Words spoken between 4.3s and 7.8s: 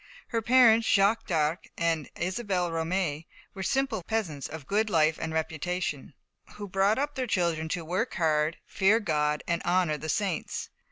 "of good life and reputation," who brought up their children